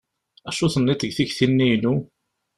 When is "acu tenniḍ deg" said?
0.49-1.11